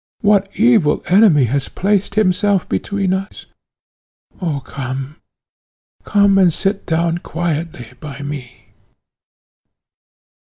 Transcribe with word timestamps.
What 0.21 0.59
evil 0.59 1.03
enemy 1.09 1.43
has 1.43 1.69
placed 1.69 2.15
himself 2.15 2.67
between 2.67 3.13
us? 3.13 3.45
Oh, 4.41 4.59
come 4.61 5.17
come, 6.05 6.39
and 6.39 6.51
sit 6.51 6.87
down 6.87 7.19
quietly 7.19 7.85
by 7.99 8.23
me." 8.23 8.69